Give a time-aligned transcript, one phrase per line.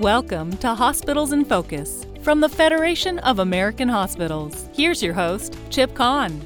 [0.00, 4.70] Welcome to Hospitals in Focus from the Federation of American Hospitals.
[4.72, 6.40] Here's your host, Chip Kahn.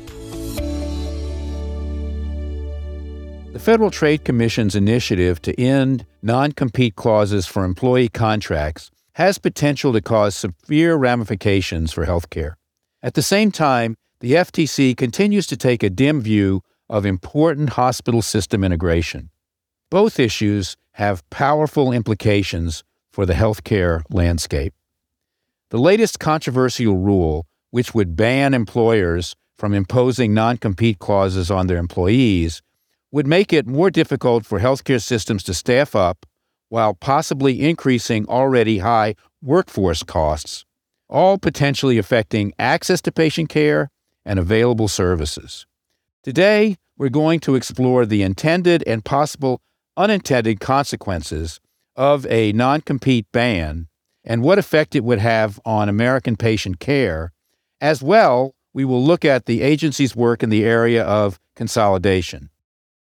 [3.53, 9.93] The Federal Trade Commission's initiative to end non compete clauses for employee contracts has potential
[9.93, 12.55] to cause severe ramifications for healthcare.
[13.05, 18.21] At the same time, the FTC continues to take a dim view of important hospital
[18.21, 19.31] system integration.
[19.91, 22.83] Both issues have powerful implications
[23.15, 24.75] for the healthcare landscape.
[25.71, 31.79] The latest controversial rule, which would ban employers from imposing non compete clauses on their
[31.79, 32.61] employees,
[33.13, 36.27] would make it more difficult for healthcare systems to staff up
[36.71, 40.65] while possibly increasing already high workforce costs,
[41.09, 43.91] all potentially affecting access to patient care
[44.25, 45.67] and available services.
[46.25, 49.61] Today, we're going to explore the intended and possible
[49.97, 51.61] unintended consequences
[51.97, 53.89] of a non compete ban
[54.25, 57.33] and what effect it would have on American patient care.
[57.81, 62.51] As well, we will look at the agency's work in the area of consolidation.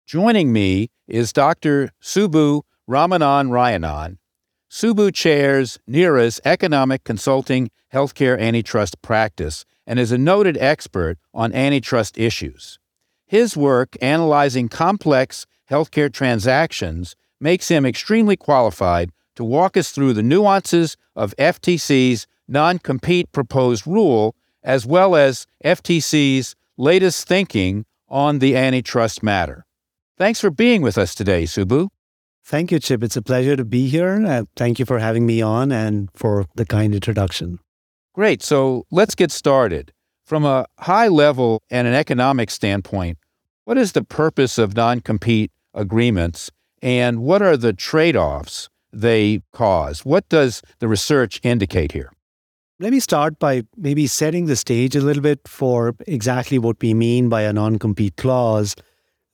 [0.05, 1.91] Joining me is Dr.
[2.01, 4.17] Subbu Ramanarayanan.
[4.69, 12.17] Subbu chairs NERA's Economic Consulting Healthcare Antitrust Practice and is a noted expert on antitrust
[12.17, 12.79] issues.
[13.25, 20.23] His work analyzing complex healthcare transactions makes him extremely qualified to walk us through the
[20.23, 28.55] nuances of FTC's non compete proposed rule, as well as FTC's latest thinking on the
[28.55, 29.65] antitrust matter.
[30.17, 31.89] Thanks for being with us today, Subbu.
[32.45, 33.03] Thank you, Chip.
[33.03, 34.23] It's a pleasure to be here.
[34.25, 37.59] Uh, thank you for having me on and for the kind introduction.
[38.13, 38.41] Great.
[38.41, 39.91] So let's get started.
[40.25, 43.17] From a high level and an economic standpoint,
[43.65, 46.49] what is the purpose of non compete agreements
[46.83, 50.03] and what are the trade offs they cause?
[50.03, 52.11] What does the research indicate here?
[52.77, 56.93] Let me start by maybe setting the stage a little bit for exactly what we
[56.93, 58.75] mean by a non compete clause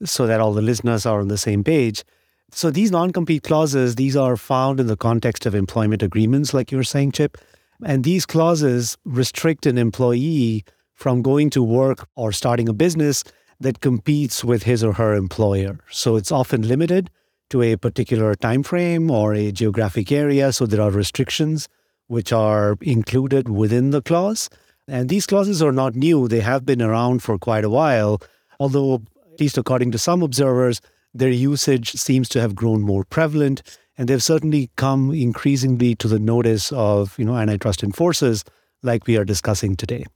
[0.04, 2.04] so that all the listeners are on the same page.
[2.52, 6.70] So these non compete clauses, these are found in the context of employment agreements, like
[6.70, 7.36] you were saying, Chip.
[7.84, 10.64] And these clauses restrict an employee
[10.94, 13.24] from going to work or starting a business
[13.58, 15.80] that competes with his or her employer.
[15.90, 17.10] So it's often limited
[17.50, 20.52] to a particular time frame or a geographic area.
[20.52, 21.68] So there are restrictions
[22.06, 24.48] which are included within the clause.
[24.88, 28.20] And these clauses are not new, they have been around for quite a while,
[28.58, 29.02] although,
[29.32, 30.80] at least according to some observers,
[31.14, 33.62] their usage seems to have grown more prevalent.
[33.96, 38.44] And they've certainly come increasingly to the notice of you know, antitrust enforcers
[38.82, 40.06] like we are discussing today.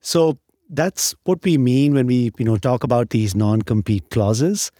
[0.00, 4.72] So that's what we mean when we you know, talk about these non compete clauses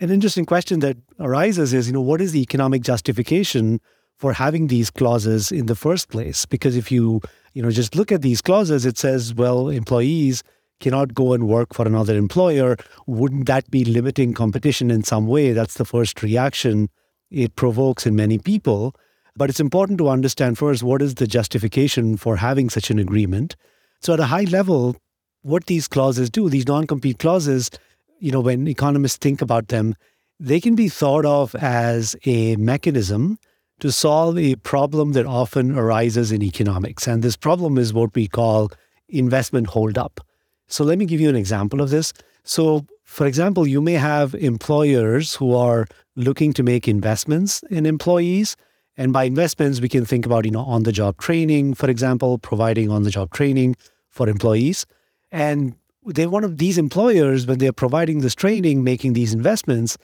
[0.00, 3.80] an interesting question that arises is, you know, what is the economic justification
[4.18, 6.46] for having these clauses in the first place?
[6.46, 7.20] Because if you,
[7.54, 10.42] you know, just look at these clauses, it says, well, employees
[10.80, 12.76] cannot go and work for another employer.
[13.06, 15.52] Wouldn't that be limiting competition in some way?
[15.52, 16.88] That's the first reaction
[17.30, 18.94] it provokes in many people.
[19.34, 23.56] But it's important to understand first what is the justification for having such an agreement.
[24.00, 24.96] So, at a high level,
[25.42, 27.70] what these clauses do, these non compete clauses,
[28.18, 29.94] you know, when economists think about them,
[30.38, 33.38] they can be thought of as a mechanism
[33.80, 37.06] to solve a problem that often arises in economics.
[37.06, 38.70] And this problem is what we call
[39.08, 40.20] investment holdup.
[40.68, 42.12] So let me give you an example of this.
[42.42, 48.56] So, for example, you may have employers who are looking to make investments in employees.
[48.96, 52.38] And by investments, we can think about, you know, on the job training, for example,
[52.38, 53.76] providing on the job training
[54.08, 54.86] for employees.
[55.30, 55.74] And
[56.06, 59.98] they want these employers when they're providing this training, making these investments,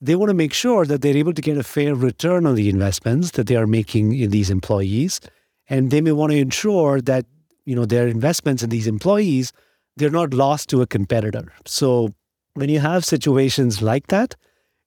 [0.00, 2.68] they want to make sure that they're able to get a fair return on the
[2.68, 5.20] investments that they are making in these employees,
[5.68, 7.26] and they may want to ensure that
[7.64, 9.52] you know their investments in these employees
[9.98, 11.52] they're not lost to a competitor.
[11.66, 12.14] So
[12.54, 14.36] when you have situations like that,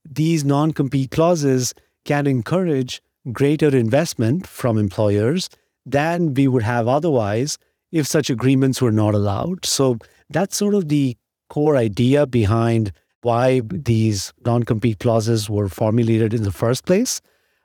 [0.09, 1.73] these non-compete clauses
[2.05, 3.01] can encourage
[3.31, 5.49] greater investment from employers
[5.85, 7.57] than we would have otherwise
[7.91, 9.65] if such agreements were not allowed.
[9.65, 9.97] So
[10.31, 11.17] that's sort of the
[11.49, 12.91] core idea behind
[13.21, 17.21] why these non compete clauses were formulated in the first place.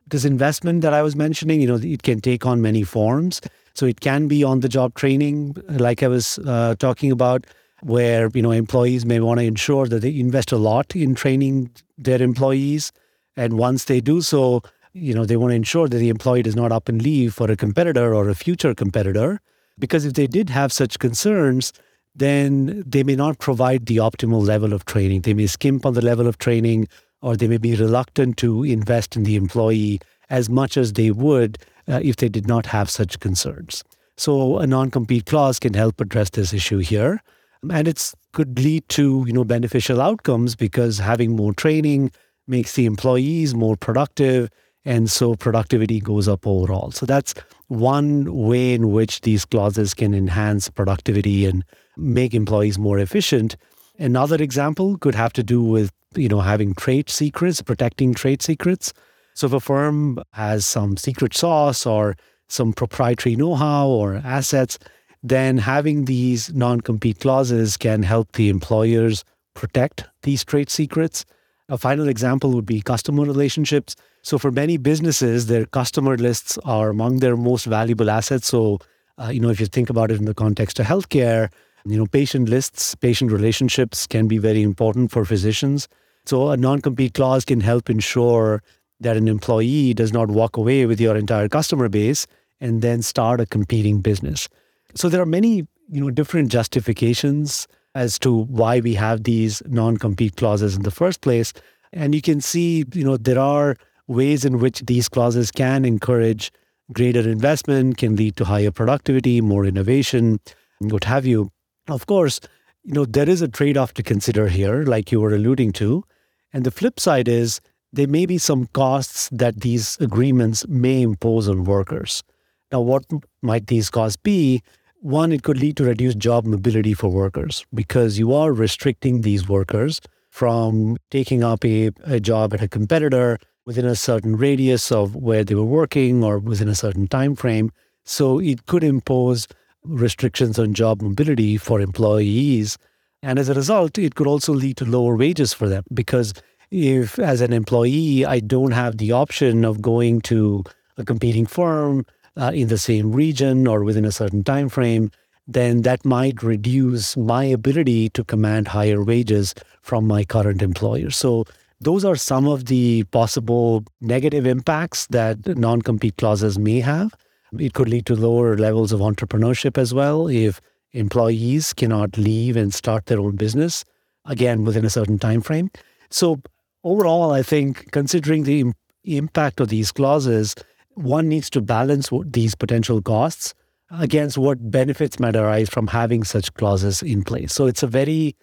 [0.08, 3.40] This investment that I was mentioning, you know, it can take on many forms.
[3.74, 7.46] So it can be on the job training, like I was uh, talking about,
[7.82, 11.70] where you know employees may want to ensure that they invest a lot in training
[11.98, 12.90] their employees,
[13.36, 14.62] and once they do so,
[14.94, 17.50] you know they want to ensure that the employee does not up and leave for
[17.50, 19.40] a competitor or a future competitor,
[19.78, 21.72] because if they did have such concerns,
[22.16, 25.20] then they may not provide the optimal level of training.
[25.20, 26.88] They may skimp on the level of training,
[27.20, 31.58] or they may be reluctant to invest in the employee as much as they would
[31.88, 33.84] uh, if they did not have such concerns.
[34.16, 37.22] So a non-compete clause can help address this issue here.
[37.70, 42.12] And it could lead to you know beneficial outcomes because having more training
[42.46, 44.50] makes the employees more productive
[44.86, 46.92] and so productivity goes up overall.
[46.92, 47.34] So that's
[47.66, 51.64] one way in which these clauses can enhance productivity and
[51.96, 53.56] make employees more efficient.
[53.98, 58.92] Another example could have to do with you know having trade secrets, protecting trade secrets.
[59.34, 62.16] So if a firm has some secret sauce or
[62.48, 64.78] some proprietary know-how or assets,
[65.22, 69.24] then having these non-compete clauses can help the employers
[69.54, 71.24] protect these trade secrets.
[71.68, 73.96] A final example would be customer relationships.
[74.26, 78.48] So for many businesses, their customer lists are among their most valuable assets.
[78.48, 78.80] So,
[79.18, 81.48] uh, you know, if you think about it in the context of healthcare,
[81.84, 85.86] you know, patient lists, patient relationships can be very important for physicians.
[86.24, 88.64] So a non-compete clause can help ensure
[88.98, 92.26] that an employee does not walk away with your entire customer base
[92.60, 94.48] and then start a competing business.
[94.96, 100.34] So there are many, you know, different justifications as to why we have these non-compete
[100.34, 101.52] clauses in the first place.
[101.92, 103.76] And you can see, you know, there are
[104.08, 106.52] ways in which these clauses can encourage
[106.92, 110.38] greater investment, can lead to higher productivity, more innovation,
[110.78, 111.50] what have you.
[111.88, 112.40] Of course,
[112.84, 116.04] you know, there is a trade-off to consider here, like you were alluding to.
[116.52, 117.60] And the flip side is
[117.92, 122.22] there may be some costs that these agreements may impose on workers.
[122.70, 123.04] Now, what
[123.42, 124.62] might these costs be?
[125.00, 129.48] One, it could lead to reduced job mobility for workers because you are restricting these
[129.48, 130.00] workers
[130.30, 135.44] from taking up a, a job at a competitor within a certain radius of where
[135.44, 137.72] they were working or within a certain time frame.
[138.04, 139.48] So it could impose
[139.82, 142.78] restrictions on job mobility for employees.
[143.22, 146.32] And as a result, it could also lead to lower wages for them because
[146.70, 150.64] if, as an employee, I don't have the option of going to
[150.96, 155.10] a competing firm uh, in the same region or within a certain time frame,
[155.46, 161.10] then that might reduce my ability to command higher wages from my current employer.
[161.10, 161.44] So
[161.80, 167.14] those are some of the possible negative impacts that non-compete clauses may have.
[167.58, 170.60] It could lead to lower levels of entrepreneurship as well if
[170.92, 173.84] employees cannot leave and start their own business
[174.24, 175.70] again within a certain time frame.
[176.10, 176.40] So
[176.82, 178.72] overall, I think considering the
[179.04, 180.54] impact of these clauses,
[180.94, 183.54] one needs to balance these potential costs
[183.90, 187.52] against what benefits might arise from having such clauses in place.
[187.52, 188.34] So it's a very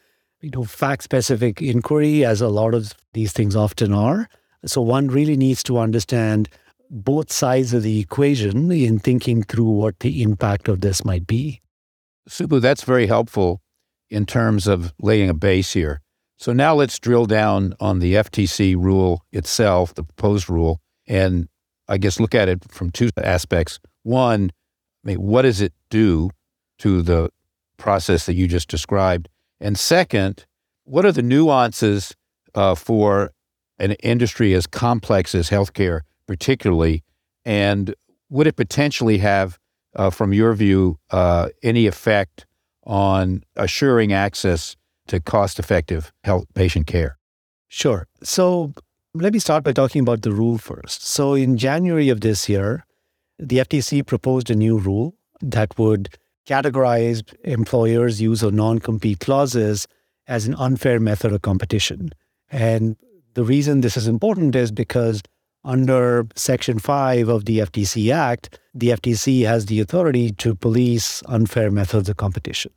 [0.43, 4.27] you know fact specific inquiry as a lot of these things often are.
[4.65, 6.49] So one really needs to understand
[6.89, 11.61] both sides of the equation in thinking through what the impact of this might be.
[12.29, 13.61] Subbu, that's very helpful
[14.09, 16.01] in terms of laying a base here.
[16.37, 21.47] So now let's drill down on the FTC rule itself, the proposed rule, and
[21.87, 23.79] I guess look at it from two aspects.
[24.03, 24.51] One,
[25.03, 26.31] I mean, what does it do
[26.79, 27.29] to the
[27.77, 29.29] process that you just described?
[29.63, 30.45] And second,
[30.83, 32.13] what are the nuances
[32.53, 33.31] uh, for
[33.79, 37.01] an industry as complex as healthcare, particularly?
[37.45, 37.95] And
[38.29, 39.57] would it potentially have,
[39.95, 42.45] uh, from your view, uh, any effect
[42.83, 44.75] on assuring access
[45.07, 47.17] to cost effective health patient care?
[47.69, 48.05] Sure.
[48.21, 48.73] So
[49.13, 51.07] let me start by talking about the rule first.
[51.07, 52.85] So in January of this year,
[53.39, 56.09] the FTC proposed a new rule that would
[56.47, 59.87] categorize employers' use of non compete clauses
[60.27, 62.09] as an unfair method of competition.
[62.51, 62.95] And
[63.33, 65.21] the reason this is important is because
[65.65, 71.71] under Section 5 of the FTC Act, the FTC has the authority to police unfair
[71.71, 72.71] methods of competition.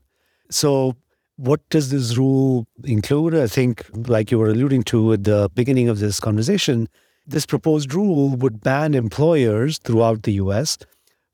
[0.51, 0.95] So
[1.37, 3.35] what does this rule include?
[3.35, 6.89] I think, like you were alluding to at the beginning of this conversation,
[7.27, 10.79] this proposed rule would ban employers throughout the US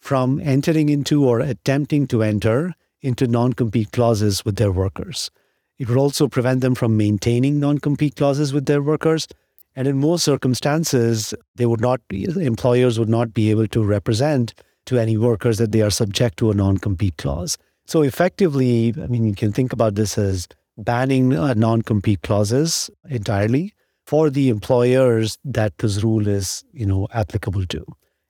[0.02, 5.30] from entering into or attempting to enter into non compete clauses with their workers.
[5.78, 9.28] It would also prevent them from maintaining non compete clauses with their workers.
[9.74, 14.52] And in most circumstances, they would not employers would not be able to represent
[14.84, 17.56] to any workers that they are subject to a non compete clause.
[17.86, 23.74] So effectively, I mean, you can think about this as banning uh, non-compete clauses entirely
[24.06, 27.84] for the employers that this rule is, you know, applicable to.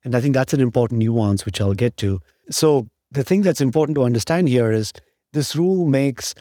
[0.04, 2.20] And I think that's an important nuance, which I'll get to.
[2.50, 4.92] So the thing that's important to understand here is
[5.32, 6.34] this rule makes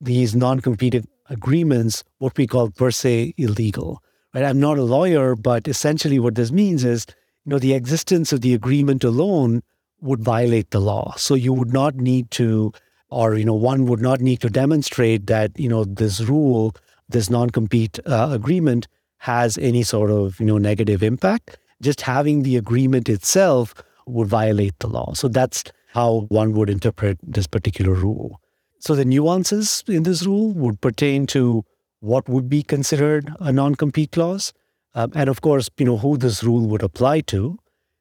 [0.00, 4.02] these non-compete agreements what we call per se illegal.
[4.34, 4.44] Right?
[4.44, 7.06] I'm not a lawyer, but essentially what this means is,
[7.44, 9.62] you know, the existence of the agreement alone
[10.00, 11.14] would violate the law.
[11.16, 12.72] So you would not need to,
[13.10, 16.74] or, you know, one would not need to demonstrate that, you know, this rule,
[17.08, 18.86] this non compete uh, agreement
[19.18, 21.58] has any sort of, you know, negative impact.
[21.80, 23.74] Just having the agreement itself
[24.06, 25.12] would violate the law.
[25.14, 28.40] So that's how one would interpret this particular rule.
[28.80, 31.64] So the nuances in this rule would pertain to
[32.00, 34.52] what would be considered a non-compete clause,
[34.94, 37.58] um, and of course, you know who this rule would apply to.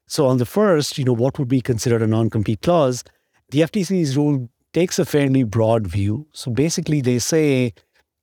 [0.08, 3.04] So on the first, you know what would be considered a non-compete clause,
[3.50, 6.28] the FTC's rule takes a fairly broad view.
[6.34, 7.74] So basically, they say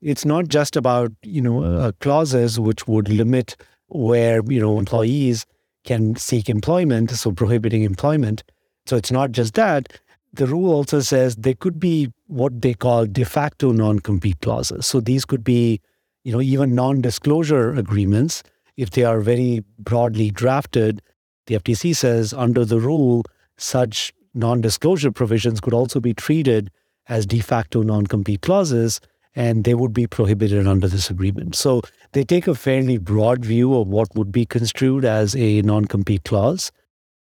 [0.00, 3.56] it's not just about you know uh, clauses which would limit
[3.94, 5.46] where you know employees
[5.84, 8.42] can seek employment, so prohibiting employment.
[8.86, 9.92] So it's not just that.
[10.32, 14.86] The rule also says there could be what they call de facto non-compete clauses.
[14.86, 15.80] So these could be,
[16.24, 18.42] you know, even non-disclosure agreements
[18.76, 21.00] if they are very broadly drafted.
[21.46, 23.24] The FTC says under the rule,
[23.56, 26.70] such non-disclosure provisions could also be treated
[27.08, 29.00] as de facto non-compete clauses
[29.34, 31.54] and they would be prohibited under this agreement.
[31.54, 35.86] So they take a fairly broad view of what would be construed as a non
[35.86, 36.70] compete clause.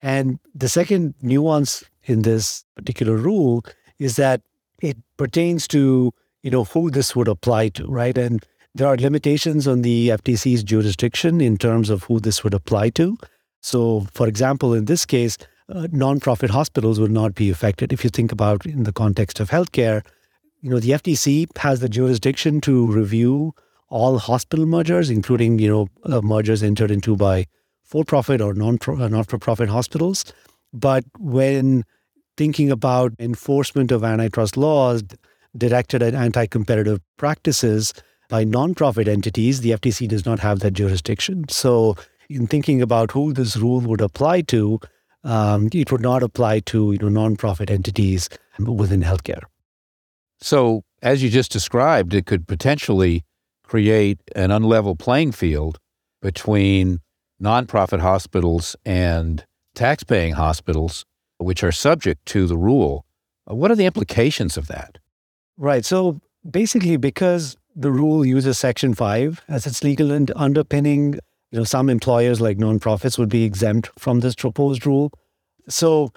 [0.01, 3.63] And the second nuance in this particular rule
[4.00, 4.42] is that
[4.82, 6.12] it pertains to
[6.42, 8.18] you know who this would apply to, right?
[8.18, 12.89] And there are limitations on the FTC's jurisdiction in terms of who this would apply
[12.92, 13.18] to.
[13.62, 15.38] So, for example, in this case,
[15.68, 17.92] uh, nonprofit hospitals would not be affected.
[17.92, 20.04] If you think about in the context of healthcare,
[20.62, 23.54] you know, the FTC has the jurisdiction to review
[23.89, 27.46] all hospital mergers, including, you know, uh, mergers entered into by
[27.84, 30.25] for-profit or non not-for-profit hospitals.
[30.74, 31.86] But when
[32.38, 35.04] thinking about enforcement of antitrust laws
[35.58, 37.94] directed at anti-competitive practices
[38.30, 41.46] by nonprofit entities, the FTC does not have that jurisdiction.
[41.50, 41.96] So,
[42.30, 44.80] in thinking about who this rule would apply to,
[45.24, 49.44] um, it would not apply to you know nonprofit entities within healthcare.
[50.41, 53.24] So, as you just described, it could potentially
[53.63, 55.79] create an unlevel playing field
[56.22, 57.00] between
[57.41, 61.05] nonprofit hospitals and taxpaying hospitals,
[61.38, 63.05] which are subject to the rule.
[63.46, 64.98] What are the implications of that?
[65.58, 65.86] Right.
[65.86, 66.19] So,
[66.50, 71.13] basically, because the rule uses Section 5 as its legal and underpinning,
[71.51, 75.12] you know, some employers like nonprofits would be exempt from this proposed rule.
[75.67, 76.12] So,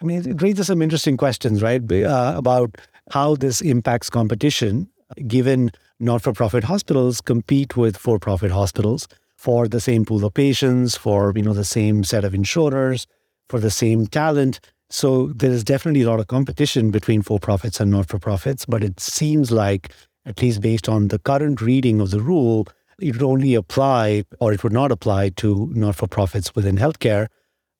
[0.00, 2.76] I mean, it raises some interesting questions, right, uh, about
[3.10, 4.88] how this impacts competition,
[5.26, 10.34] given not for profit hospitals compete with for profit hospitals for the same pool of
[10.34, 13.06] patients, for you know the same set of insurers,
[13.48, 14.60] for the same talent.
[14.90, 18.64] So there is definitely a lot of competition between for profits and not for profits,
[18.64, 19.92] but it seems like,
[20.24, 22.66] at least based on the current reading of the rule,
[23.00, 27.28] it would only apply or it would not apply to not for profits within healthcare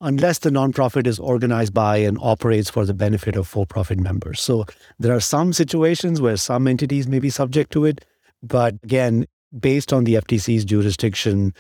[0.01, 4.41] unless the nonprofit is organized by and operates for the benefit of for profit members.
[4.41, 4.65] So
[4.99, 8.05] there are some situations where some entities may be subject to it.
[8.43, 9.27] But again,
[9.59, 11.53] based on the FTC's jurisdiction,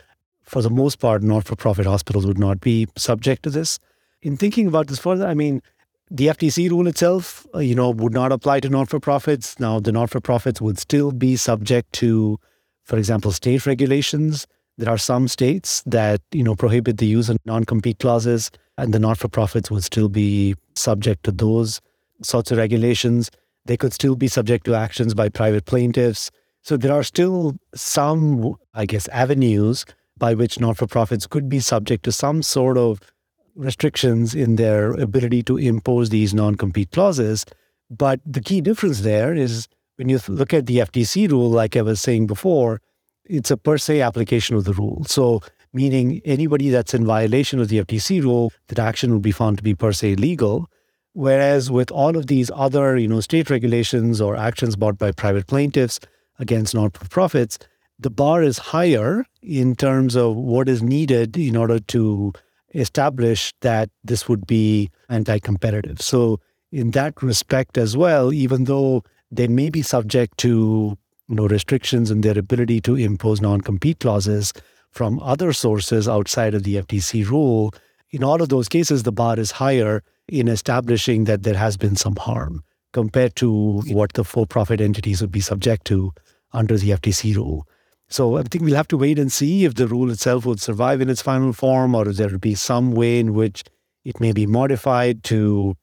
[0.44, 3.78] for the most part, not for profit hospitals would not be subject to this.
[4.22, 5.60] In thinking about this further, I mean,
[6.10, 9.58] the FTC rule itself, uh, you know, would not apply to not for profits.
[9.60, 12.38] Now, the not for profits would still be subject to,
[12.84, 14.46] for example, state regulations
[14.78, 19.00] there are some states that, you know, prohibit the use of non-compete clauses and the
[19.00, 21.80] not-for-profits would still be subject to those
[22.22, 23.28] sorts of regulations.
[23.66, 26.30] They could still be subject to actions by private plaintiffs.
[26.62, 29.84] So there are still some, I guess, avenues
[30.16, 33.00] by which not-for-profits could be subject to some sort of
[33.56, 37.44] restrictions in their ability to impose these non-compete clauses.
[37.90, 39.66] But the key difference there is
[39.96, 42.80] when you look at the FTC rule, like I was saying before,
[43.28, 45.04] it's a per se application of the rule.
[45.04, 45.40] So,
[45.72, 49.64] meaning anybody that's in violation of the FTC rule, that action would be found to
[49.64, 50.68] be per se legal.
[51.12, 55.46] Whereas with all of these other, you know, state regulations or actions brought by private
[55.46, 56.00] plaintiffs
[56.38, 57.58] against non-profits,
[57.98, 62.32] the bar is higher in terms of what is needed in order to
[62.74, 66.00] establish that this would be anti-competitive.
[66.00, 70.96] So in that respect as well, even though they may be subject to
[71.36, 74.52] know, restrictions in their ability to impose non-compete clauses
[74.90, 77.74] from other sources outside of the FTC rule,
[78.10, 81.96] in all of those cases, the bar is higher in establishing that there has been
[81.96, 86.12] some harm compared to what the for-profit entities would be subject to
[86.52, 87.66] under the FTC rule.
[88.08, 91.02] So I think we'll have to wait and see if the rule itself would survive
[91.02, 93.64] in its final form or if there would be some way in which
[94.04, 95.76] it may be modified to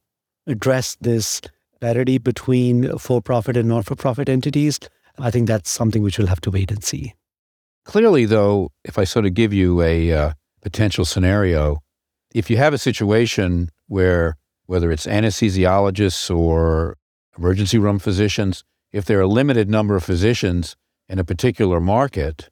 [0.48, 1.42] address this
[1.80, 4.80] parity between for-profit and not-for-profit entities.
[5.18, 7.14] I think that's something which we'll have to wait and see.
[7.86, 11.82] Clearly, though, if I sort of give you a uh, potential scenario,
[12.34, 16.98] if you have a situation where whether it's anesthesiologists or
[17.38, 20.76] emergency room physicians, if there are a limited number of physicians
[21.08, 22.50] in a particular market,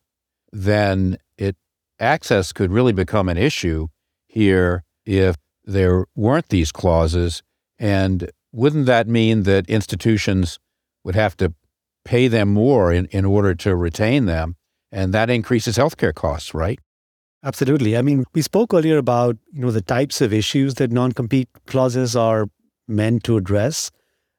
[0.52, 1.56] then it
[2.00, 3.88] access could really become an issue
[4.28, 7.42] here if there weren't these clauses?
[7.80, 10.60] And wouldn't that mean that institutions
[11.04, 11.54] would have to
[12.06, 14.56] pay them more in, in order to retain them?
[14.92, 16.80] And that increases healthcare costs, right?
[17.44, 17.98] Absolutely.
[17.98, 22.16] I mean, we spoke earlier about, you know, the types of issues that non-compete clauses
[22.16, 22.48] are
[22.88, 23.92] meant to address.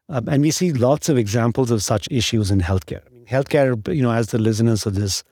[0.08, 3.06] Um, and we see lots of examples of such issues in healthcare.
[3.06, 5.22] I mean, healthcare, you know, as the listeners of this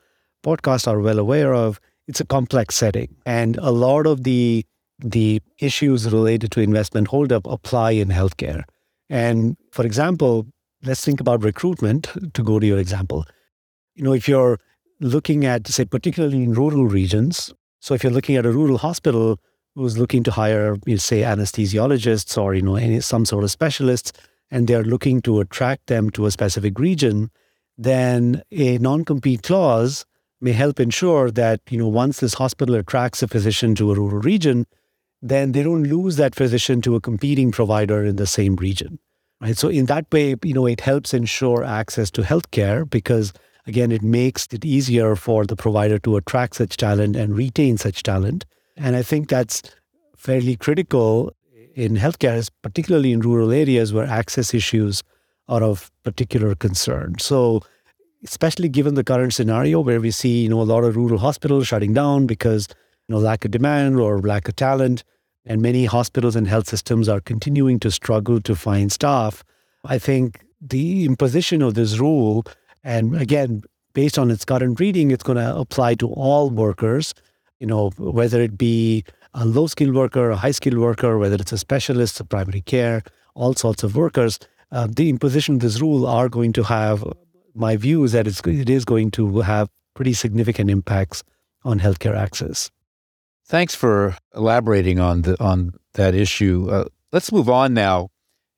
[0.45, 3.15] podcast are well aware of, it's a complex setting.
[3.25, 4.65] And a lot of the
[4.99, 8.63] the issues related to investment holdup apply in healthcare.
[9.09, 10.47] And for example,
[10.83, 13.25] let's think about recruitment to go to your example.
[13.95, 14.59] You know, if you're
[14.99, 19.39] looking at, say, particularly in rural regions, so if you're looking at a rural hospital
[19.75, 23.51] who's looking to hire, you know, say, anesthesiologists or, you know, any, some sort of
[23.51, 24.11] specialists,
[24.51, 27.31] and they're looking to attract them to a specific region,
[27.77, 30.05] then a non-compete clause
[30.39, 34.19] may help ensure that, you know, once this hospital attracts a physician to a rural
[34.19, 34.65] region,
[35.21, 38.99] then they don't lose that physician to a competing provider in the same region.
[39.43, 39.57] Right.
[39.57, 43.33] So in that way, you know, it helps ensure access to healthcare because
[43.67, 48.03] again, it makes it easier for the provider to attract such talent and retain such
[48.03, 48.45] talent.
[48.77, 49.61] And I think that's
[50.15, 51.33] fairly critical
[51.75, 55.03] in healthcare, particularly in rural areas where access issues
[55.49, 57.15] are of particular concern.
[57.19, 57.63] So
[58.23, 61.67] especially given the current scenario where we see, you know, a lot of rural hospitals
[61.67, 62.69] shutting down because,
[63.09, 65.03] you know, lack of demand or lack of talent,
[65.45, 69.43] and many hospitals and health systems are continuing to struggle to find staff.
[69.85, 72.45] I think the imposition of this rule,
[72.83, 77.13] and again, based on its current reading, it's going to apply to all workers,
[77.59, 81.51] you know, whether it be a low skilled worker, a high skilled worker, whether it's
[81.51, 83.03] a specialist, a primary care,
[83.35, 84.39] all sorts of workers.
[84.71, 87.03] Uh, the imposition of this rule are going to have,
[87.53, 91.23] my view is that it's, it is going to have pretty significant impacts
[91.63, 92.71] on healthcare access.
[93.45, 96.69] Thanks for elaborating on the on that issue.
[96.71, 98.09] Uh, let's move on now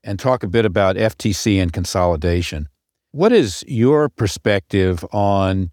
[0.04, 2.70] and talk a bit about FTC and consolidation.
[3.12, 5.72] What is your perspective on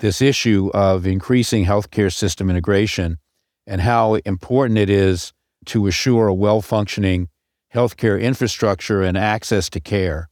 [0.00, 3.18] this issue of increasing healthcare system integration
[3.66, 5.32] and how important it is
[5.66, 7.28] to assure a well functioning
[7.74, 10.28] healthcare infrastructure and access to care?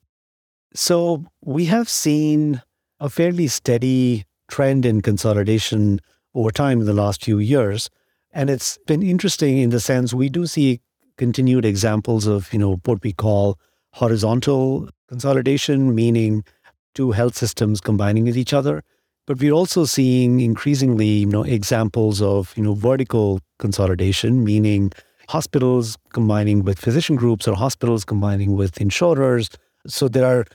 [0.75, 2.63] So, we have seen
[3.01, 6.01] a fairly steady trend in consolidation
[6.35, 7.89] over time in the last few years.
[8.39, 10.81] And it's been interesting in the sense we do see
[11.17, 13.59] continued examples of, you know, what we call
[13.95, 16.45] horizontal consolidation, meaning
[16.95, 18.85] two health systems combining with each other.
[19.27, 24.93] But we're also seeing increasingly, you know, examples of, you know, vertical consolidation, meaning
[25.29, 29.51] hospitals combining with physician groups or hospitals combining with insurers.
[29.89, 30.47] So there are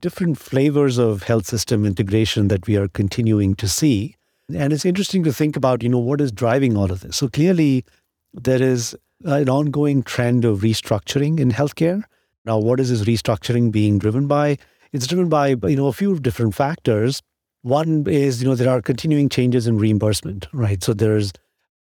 [0.00, 4.16] different flavors of health system integration that we are continuing to see.
[4.56, 7.16] And it's interesting to think about, you know, what is driving all of this.
[7.16, 7.84] So clearly,
[8.32, 12.02] there is an ongoing trend of restructuring in healthcare.
[12.44, 14.56] Now, what is this restructuring being driven by?
[14.92, 17.22] It's driven by, you know, a few different factors.
[17.62, 20.82] One is, you know, there are continuing changes in reimbursement, right?
[20.82, 21.32] So there's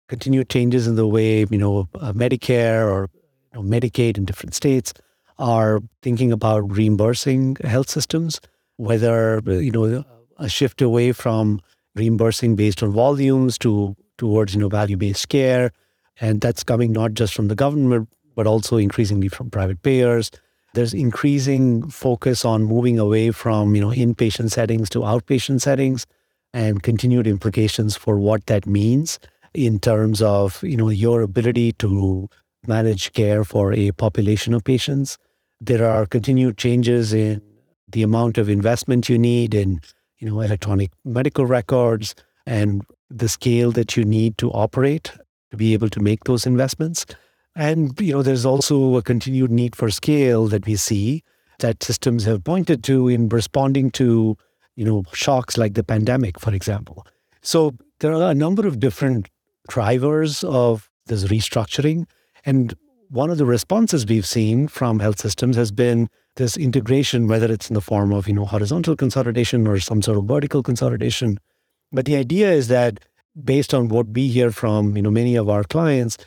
[0.10, 3.10] continued changes in the way, you know, uh, Medicare or
[3.54, 4.94] you know, Medicaid in different states
[5.38, 8.42] are thinking about reimbursing health systems,
[8.76, 10.04] whether, you know,
[10.38, 11.62] a shift away from
[12.00, 15.72] reimbursing based on volumes to towards you know value-based care,
[16.20, 20.32] and that's coming not just from the government but also increasingly from private payers.
[20.74, 26.06] There's increasing focus on moving away from you know inpatient settings to outpatient settings,
[26.54, 29.20] and continued implications for what that means
[29.54, 32.30] in terms of you know your ability to
[32.68, 35.18] manage care for a population of patients.
[35.62, 37.42] There are continued changes in
[37.92, 39.82] the amount of investment you need in
[40.20, 45.12] you know, electronic medical records and the scale that you need to operate
[45.52, 47.06] to be able to make those investments.
[47.56, 51.24] And, you know, there's also a continued need for scale that we see
[51.60, 54.38] that systems have pointed to in responding to,
[54.76, 57.06] you know, shocks like the pandemic, for example.
[57.42, 59.30] So there are a number of different
[59.68, 62.06] drivers of this restructuring.
[62.46, 62.76] And
[63.10, 67.70] one of the responses we've seen from health systems has been this integration, whether it's
[67.70, 71.40] in the form of you know horizontal consolidation or some sort of vertical consolidation.
[71.92, 73.00] But the idea is that
[73.44, 76.18] based on what we hear from you know many of our clients,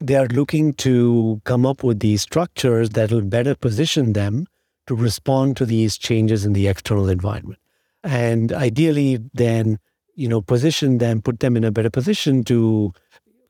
[0.00, 4.46] they are looking to come up with these structures that will better position them
[4.86, 7.60] to respond to these changes in the external environment.
[8.02, 9.78] And ideally, then,
[10.14, 12.92] you know, position them, put them in a better position to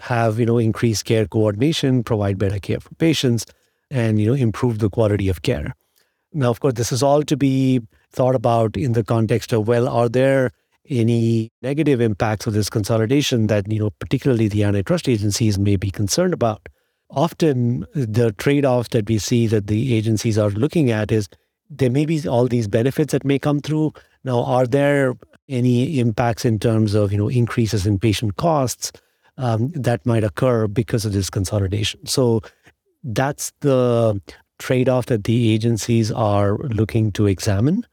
[0.01, 3.47] have, you know, increased care coordination, provide better care for patients,
[3.91, 5.75] and, you know, improve the quality of care.
[6.35, 9.89] Now, of course, this is all to be thought about in the context of well,
[9.89, 10.51] are there
[10.91, 15.91] any negative impacts of this consolidation that, you know, particularly the antitrust agencies may be
[15.91, 16.69] concerned about?
[17.15, 21.29] often the trade off that we see that the agencies are looking at is
[21.71, 23.93] there may be all these benefits that may come through.
[24.25, 25.15] Now, are there
[25.49, 28.93] any impacts in terms of you know increases in patient costs
[29.37, 32.07] um, that might occur because of this consolidation?
[32.07, 32.43] So
[33.03, 34.21] that's the
[34.59, 37.87] trade off that the agencies are looking to examine,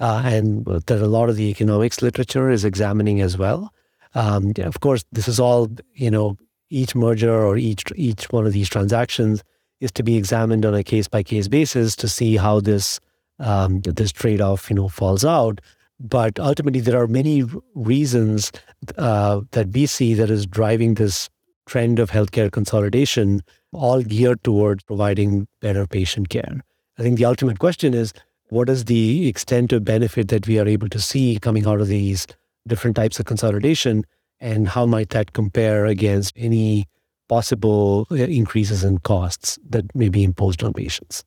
[0.00, 3.72] uh, and that a lot of the economics literature is examining as well.
[4.14, 6.36] Um, of course, this is all you know.
[6.70, 9.42] Each merger or each each one of these transactions
[9.80, 13.00] is to be examined on a case by case basis to see how this
[13.38, 15.62] um, this trade off you know falls out.
[16.00, 18.52] But ultimately, there are many reasons
[18.98, 21.28] uh, that we see that is driving this
[21.66, 26.62] trend of healthcare consolidation, all geared towards providing better patient care.
[26.98, 28.12] I think the ultimate question is
[28.50, 31.88] what is the extent of benefit that we are able to see coming out of
[31.88, 32.26] these
[32.66, 34.04] different types of consolidation?
[34.40, 36.86] and how might that compare against any
[37.28, 41.24] possible uh, increases in costs that may be imposed on patients?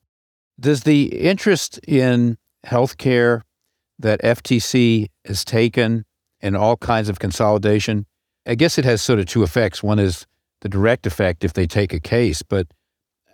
[0.60, 3.42] Does the interest in healthcare
[4.00, 6.06] that FTC has taken
[6.42, 8.06] in all kinds of consolidation,
[8.48, 9.84] I guess it has sort of two effects.
[9.84, 10.26] One is
[10.62, 12.68] the direct effect if they take a case, but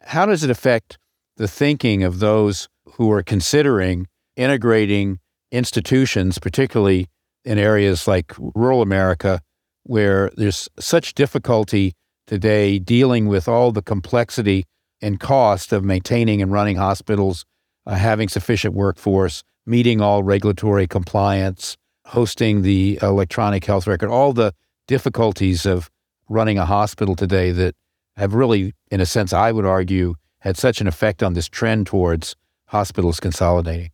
[0.06, 0.98] how does it affect
[1.36, 5.20] the thinking of those who are considering integrating
[5.52, 7.08] institutions, particularly
[7.46, 9.42] in areas like rural America,
[9.84, 11.94] where there's such difficulty
[12.26, 14.66] today dealing with all the complexity
[15.02, 17.46] and cost of maintaining and running hospitals,
[17.86, 24.54] uh, having sufficient workforce, meeting all regulatory compliance, hosting the electronic health record, all the
[24.88, 25.90] difficulties of
[26.30, 27.76] running a hospital today that
[28.16, 31.88] have really, in a sense, I would argue, had such an effect on this trend
[31.88, 32.36] towards
[32.66, 33.92] hospitals consolidating.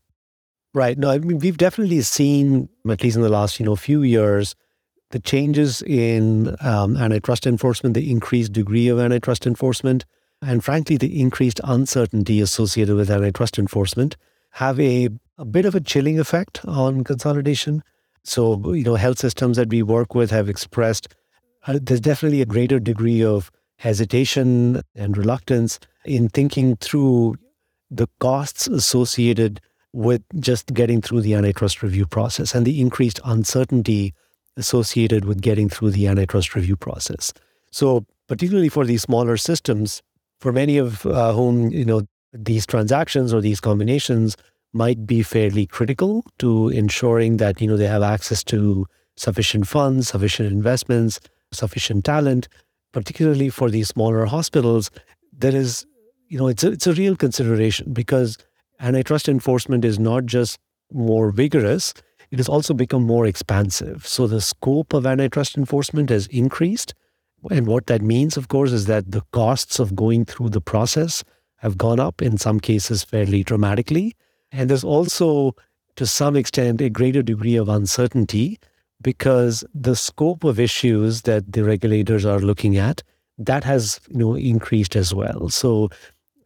[0.74, 0.98] Right.
[0.98, 4.56] No, I mean, we've definitely seen, at least in the last, you know, few years,
[5.12, 10.06] the changes in um, antitrust enforcement, the increased degree of antitrust enforcement,
[10.41, 14.17] and frankly, the increased uncertainty associated with antitrust enforcement
[14.52, 17.84] have a, a bit of a chilling effect on consolidation.
[18.24, 21.08] So, you know, health systems that we work with have expressed
[21.67, 27.36] there's definitely a greater degree of hesitation and reluctance in thinking through
[27.89, 29.62] the costs associated
[29.93, 34.13] with just getting through the antitrust review process and the increased uncertainty
[34.58, 37.32] associated with getting through the antitrust review process.
[37.71, 40.02] So, particularly for these smaller systems,
[40.39, 42.02] for many of uh, whom you know
[42.34, 44.36] these transactions or these combinations
[44.73, 50.10] might be fairly critical to ensuring that you know they have access to sufficient funds,
[50.10, 51.19] sufficient investments,
[51.53, 52.47] sufficient talent.
[52.91, 54.91] Particularly for these smaller hospitals,
[55.31, 55.85] there is
[56.27, 58.37] you know it's a, it's a real consideration because
[58.79, 60.59] antitrust enforcement is not just
[60.91, 61.93] more vigorous
[62.33, 64.07] it has also become more expansive.
[64.07, 66.95] So the scope of antitrust enforcement has increased.
[67.51, 71.23] And what that means, of course, is that the costs of going through the process
[71.57, 74.15] have gone up, in some cases, fairly dramatically.
[74.51, 75.55] And there's also,
[75.95, 78.57] to some extent, a greater degree of uncertainty
[79.03, 83.03] because the scope of issues that the regulators are looking at
[83.37, 85.89] that has you know increased as well so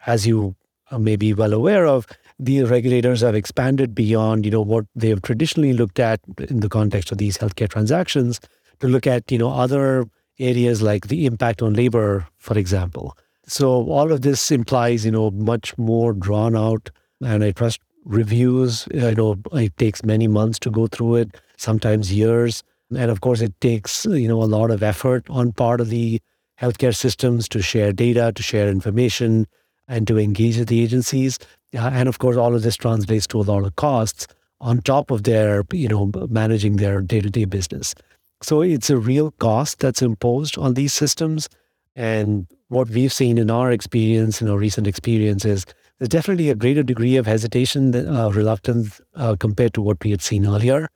[0.05, 0.55] as you
[0.97, 2.07] may be well aware of
[2.39, 7.11] the regulators have expanded beyond, you know, what they've traditionally looked at in the context
[7.11, 8.39] of these healthcare transactions
[8.79, 10.05] to look at, you know, other
[10.39, 13.17] areas like the impact on labor, for example.
[13.47, 16.91] So all of this implies, you know, much more drawn out
[17.23, 18.87] antitrust reviews.
[18.93, 22.63] You know, it takes many months to go through it, sometimes years.
[22.95, 26.21] And of course, it takes, you know, a lot of effort on part of the
[26.59, 29.45] healthcare systems to share data, to share information,
[29.87, 31.37] and to engage with the agencies.
[31.75, 34.27] Uh, and of course, all of this translates to a lot of costs
[34.59, 37.93] on top of their, you know, managing their day-to-day business.
[38.41, 41.49] So it's a real cost that's imposed on these systems.
[41.95, 45.65] And what we've seen in our experience, in our recent experience, is
[45.97, 50.21] there's definitely a greater degree of hesitation, uh, reluctance uh, compared to what we had
[50.21, 50.89] seen earlier.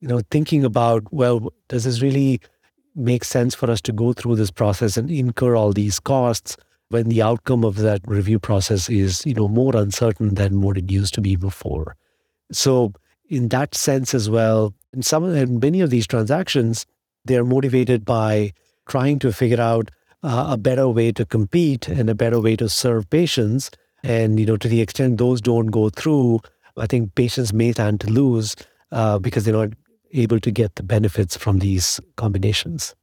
[0.00, 2.40] You know, thinking about, well, does this really
[2.94, 6.56] make sense for us to go through this process and incur all these costs?
[6.92, 10.90] when the outcome of that review process is, you know, more uncertain than what it
[10.90, 11.96] used to be before.
[12.52, 12.92] So
[13.28, 16.84] in that sense as well, in some and many of these transactions,
[17.24, 18.52] they're motivated by
[18.86, 19.90] trying to figure out
[20.22, 23.70] uh, a better way to compete and a better way to serve patients.
[24.02, 26.40] And you know, to the extent those don't go through,
[26.76, 28.56] I think patients may stand to lose
[28.90, 29.70] uh, because they're not
[30.12, 32.94] able to get the benefits from these combinations.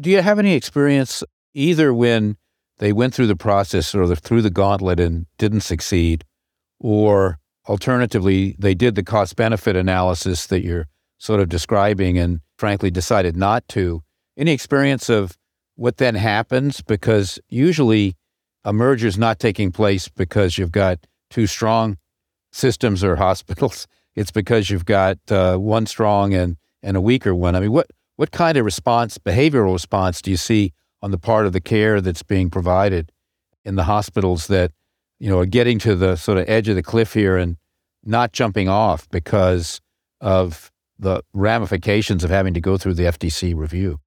[0.00, 2.36] Do you have any experience either when
[2.78, 6.24] they went through the process or through the gauntlet and didn't succeed,
[6.78, 7.38] or
[7.68, 10.86] alternatively, they did the cost benefit analysis that you're
[11.18, 14.02] sort of describing and frankly decided not to.
[14.36, 15.36] Any experience of
[15.74, 16.80] what then happens?
[16.80, 18.16] Because usually
[18.64, 21.96] a merger is not taking place because you've got two strong
[22.52, 23.86] systems or hospitals.
[24.14, 27.54] It's because you've got uh, one strong and, and a weaker one.
[27.54, 31.46] I mean, what, what kind of response, behavioral response, do you see on the part
[31.46, 33.12] of the care that's being provided
[33.64, 34.72] in the hospitals that,
[35.20, 37.56] you know, are getting to the sort of edge of the cliff here and
[38.04, 39.80] not jumping off because
[40.20, 44.00] of the ramifications of having to go through the FTC review?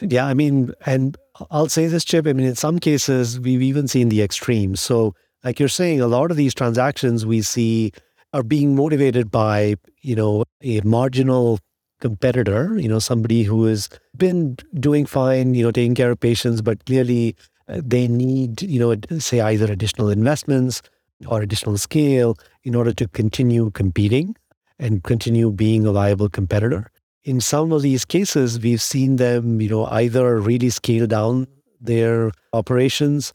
[0.00, 1.16] Yeah, I mean, and
[1.50, 2.26] I'll say this, Chip.
[2.26, 4.80] I mean, in some cases, we've even seen the extremes.
[4.80, 7.92] So, like you're saying, a lot of these transactions we see
[8.32, 11.58] are being motivated by, you know, a marginal
[12.00, 16.60] competitor, you know, somebody who has been doing fine, you know, taking care of patients,
[16.60, 17.34] but clearly
[17.68, 20.82] uh, they need, you know, say either additional investments
[21.26, 24.36] or additional scale in order to continue competing
[24.78, 26.90] and continue being a viable competitor
[27.26, 31.48] in some of these cases, we've seen them, you know, either really scale down
[31.80, 33.32] their operations.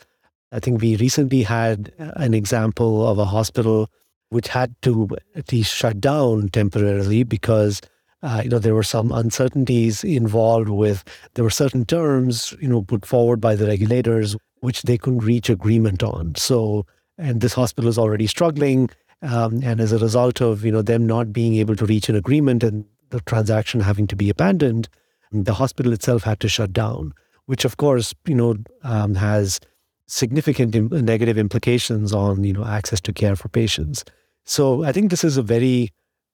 [0.54, 3.90] I think we recently had an example of a hospital
[4.30, 7.82] which had to at least shut down temporarily because
[8.24, 12.82] uh, you know there were some uncertainties involved with there were certain terms you know
[12.82, 16.34] put forward by the regulators which they couldn't reach agreement on.
[16.36, 16.86] So
[17.18, 18.90] and this hospital is already struggling.
[19.22, 22.16] Um, and as a result of you know them not being able to reach an
[22.16, 24.90] agreement and the transaction having to be abandoned,
[25.32, 27.14] the hospital itself had to shut down,
[27.46, 29.60] which of course, you know, um, has
[30.08, 34.04] significant Im- negative implications on, you know, access to care for patients.
[34.44, 35.92] So I think this is a very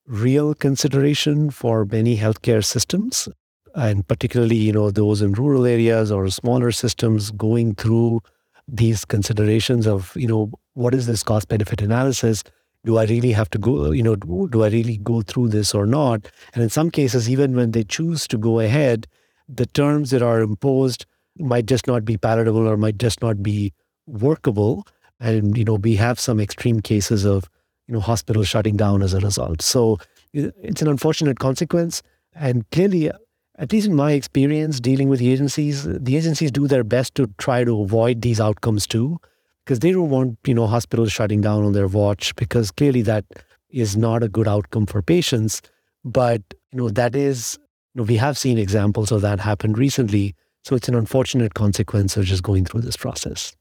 [0.08, 3.30] real consideration for many healthcare systems,
[3.76, 8.22] and particularly, you know, those in rural areas or smaller systems going through
[8.68, 12.44] these considerations of, you know, what is this cost benefit analysis?
[12.88, 15.86] Do I really have to go, you know, do I really go through this or
[15.86, 16.26] not?
[16.54, 19.08] And in some cases, even when they choose to go ahead,
[19.50, 21.06] the terms that are imposed
[21.38, 23.74] might just not be palatable or might just not be
[24.06, 24.88] workable.
[25.20, 27.50] And, you know, we have some extreme cases of,
[27.88, 29.62] you know, hospitals shutting down as a result.
[29.62, 29.98] So
[30.32, 32.02] it's an unfortunate consequence.
[32.34, 33.12] And clearly,
[33.58, 37.28] at least in my experience dealing with the agencies, the agencies do their best to
[37.38, 39.20] try to avoid these outcomes too
[39.68, 43.26] because they don't want you know hospitals shutting down on their watch because clearly that
[43.70, 45.62] is not a good outcome for patients.
[46.06, 47.60] But you know that is
[47.94, 50.36] you know we have seen examples of that happen recently.
[50.64, 53.56] So it's an unfortunate consequence of just going through this process.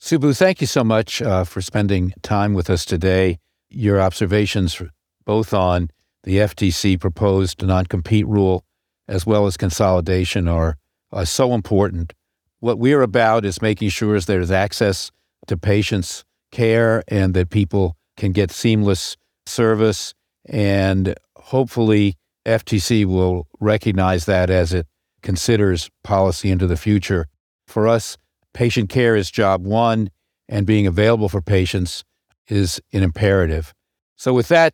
[0.00, 3.38] Subbu thank you so much uh, for spending time with us today.
[3.70, 4.82] Your observations
[5.24, 5.90] both on
[6.24, 8.64] the ftc proposed non-compete rule
[9.06, 10.76] as well as consolidation are,
[11.12, 12.12] are so important.
[12.58, 15.12] What we're about is making sure there's access
[15.46, 20.14] to patients' care and that people can get seamless service.
[20.46, 22.14] And hopefully,
[22.46, 24.86] FTC will recognize that as it
[25.22, 27.26] considers policy into the future.
[27.66, 28.16] For us,
[28.54, 30.10] patient care is job one,
[30.48, 32.04] and being available for patients
[32.48, 33.74] is an imperative.
[34.16, 34.72] So, with that,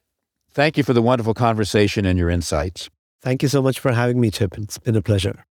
[0.50, 2.90] thank you for the wonderful conversation and your insights.
[3.22, 4.58] Thank you so much for having me, Chip.
[4.58, 5.44] It's been a pleasure.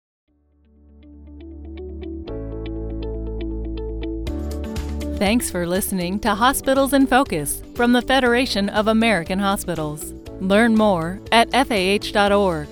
[5.19, 10.13] Thanks for listening to Hospitals in Focus from the Federation of American Hospitals.
[10.39, 12.69] Learn more at FAH.org.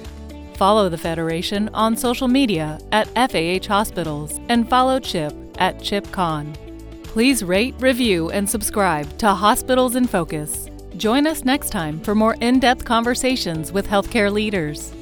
[0.55, 6.55] Follow the Federation on social media at FAH Hospitals and follow Chip at ChipKahn.
[7.03, 10.69] Please rate, review, and subscribe to Hospitals in Focus.
[10.95, 14.93] Join us next time for more in depth conversations with healthcare leaders.